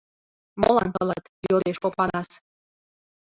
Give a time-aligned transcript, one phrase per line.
[0.59, 2.29] —Молан тылат?— йодеш Опанас.